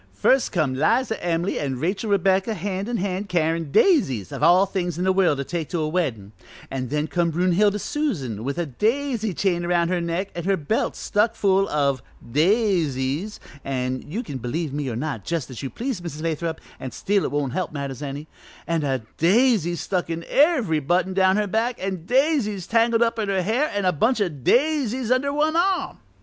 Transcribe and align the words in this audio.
"First 0.15 0.51
come 0.51 0.73
'Liza 0.73 1.23
Em'ly 1.23 1.59
an' 1.59 1.77
Rachel 1.79 2.09
Rebecca 2.09 2.55
hand 2.55 2.89
in 2.89 2.97
hand 2.97 3.29
carryin' 3.29 3.71
daisies 3.71 4.31
of 4.31 4.41
all 4.41 4.65
things 4.65 4.97
in 4.97 5.03
the 5.03 5.13
world 5.13 5.37
to 5.37 5.43
take 5.43 5.69
to 5.69 5.79
a 5.79 5.87
weddin' 5.87 6.31
an' 6.71 6.87
then 6.87 7.05
come 7.05 7.29
Brunhilde 7.29 7.79
Susan, 7.79 8.43
with 8.43 8.57
a 8.57 8.65
daisy 8.65 9.31
chain 9.31 9.63
around 9.63 9.89
her 9.89 10.01
neck 10.01 10.31
an' 10.33 10.45
her 10.45 10.57
belt 10.57 10.95
stuck 10.95 11.35
full 11.35 11.69
o' 11.69 11.99
daisies 12.31 13.39
an' 13.63 14.01
you 14.01 14.23
can 14.23 14.39
believe 14.39 14.73
me 14.73 14.89
or 14.89 14.95
not, 14.95 15.23
jus' 15.23 15.51
as 15.51 15.61
you 15.61 15.69
please, 15.69 16.01
Mrs. 16.01 16.23
Lathrop, 16.23 16.59
an' 16.79 16.89
still 16.89 17.23
it 17.23 17.29
won't 17.31 17.53
help 17.53 17.71
matters 17.71 18.01
any 18.01 18.27
an' 18.65 18.81
a 18.83 19.03
daisy 19.17 19.75
stuck 19.75 20.09
in 20.09 20.25
every 20.29 20.79
button 20.79 21.13
down 21.13 21.37
her 21.37 21.45
back, 21.45 21.75
an' 21.79 22.07
daisies 22.07 22.65
tangled 22.65 23.03
up 23.03 23.19
in 23.19 23.29
her 23.29 23.43
hair, 23.43 23.69
an' 23.71 23.85
a 23.85 23.91
bunch 23.91 24.19
o' 24.19 24.29
daisies 24.29 25.11
under 25.11 25.31
one 25.31 25.55
arm. 25.55 25.99